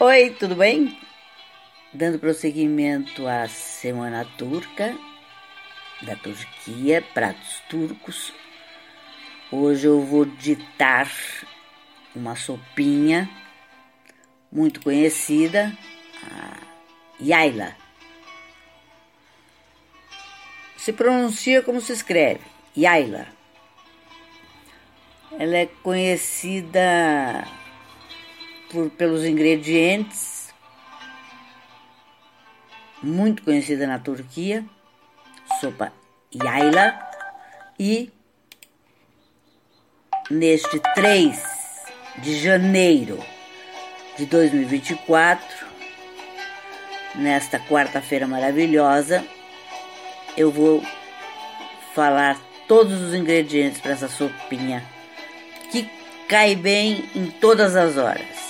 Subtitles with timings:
[0.00, 0.96] Oi, tudo bem?
[1.92, 4.96] Dando prosseguimento à Semana Turca
[6.02, 8.32] da Turquia, pratos turcos.
[9.50, 11.10] Hoje eu vou ditar
[12.14, 13.28] uma sopinha
[14.52, 15.76] muito conhecida,
[16.22, 16.60] a
[17.20, 17.76] Yaila.
[20.76, 22.44] Se pronuncia como se escreve,
[22.76, 23.26] Yaila.
[25.40, 27.44] Ela é conhecida
[28.70, 30.52] por, pelos ingredientes,
[33.02, 34.64] muito conhecida na Turquia,
[35.60, 35.92] sopa
[36.34, 36.98] Yaila,
[37.78, 38.10] e
[40.30, 41.40] neste 3
[42.18, 43.18] de janeiro
[44.16, 45.66] de 2024,
[47.14, 49.24] nesta quarta-feira maravilhosa,
[50.36, 50.82] eu vou
[51.94, 54.84] falar todos os ingredientes para essa sopinha
[55.70, 55.88] que
[56.28, 58.47] cai bem em todas as horas.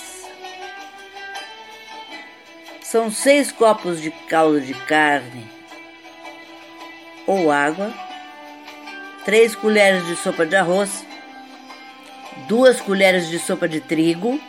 [2.91, 5.47] São seis copos de caldo de carne
[7.27, 7.93] ou água,
[9.23, 11.05] três colheres de sopa de arroz,
[12.47, 14.41] duas colheres de sopa de trigo,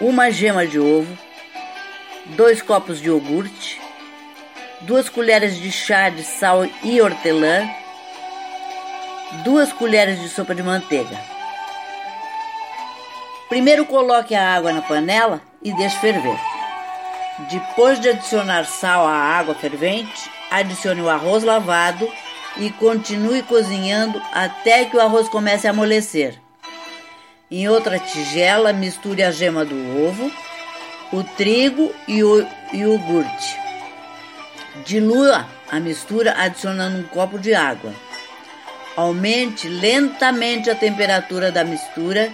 [0.00, 1.18] uma gema de ovo,
[2.36, 3.80] dois copos de iogurte,
[4.82, 7.68] duas colheres de chá de sal e hortelã,
[9.42, 11.18] duas colheres de sopa de manteiga.
[13.48, 16.53] Primeiro coloque a água na panela e deixe ferver.
[17.38, 22.08] Depois de adicionar sal à água fervente, adicione o arroz lavado
[22.56, 26.40] e continue cozinhando até que o arroz comece a amolecer.
[27.50, 30.30] Em outra tigela, misture a gema do ovo,
[31.12, 33.58] o trigo e o iogurte.
[34.84, 37.92] Dilua a mistura adicionando um copo de água.
[38.96, 42.32] Aumente lentamente a temperatura da mistura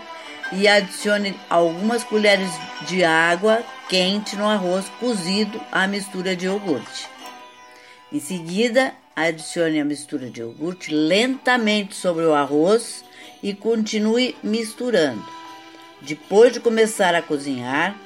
[0.52, 2.50] e adicione algumas colheres
[2.88, 7.08] de água quente no arroz cozido à mistura de iogurte.
[8.12, 13.04] Em seguida, adicione a mistura de iogurte lentamente sobre o arroz
[13.42, 15.24] e continue misturando.
[16.00, 17.96] Depois de começar a cozinhar,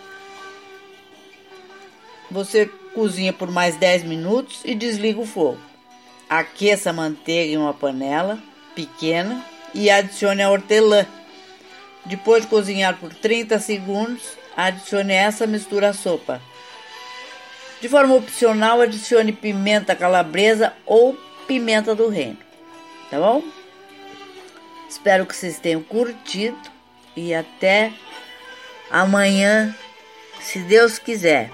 [2.30, 5.60] você cozinha por mais 10 minutos e desliga o fogo.
[6.28, 8.38] Aqueça a manteiga em uma panela
[8.74, 9.44] pequena
[9.74, 11.06] e adicione a hortelã.
[12.04, 16.40] Depois de cozinhar por 30 segundos, adicione essa mistura à sopa.
[17.80, 21.14] De forma opcional, adicione pimenta calabresa ou
[21.46, 22.38] pimenta do reino.
[23.10, 23.42] Tá bom?
[24.88, 26.58] Espero que vocês tenham curtido
[27.16, 27.92] e até
[28.90, 29.74] amanhã,
[30.40, 31.50] se Deus quiser.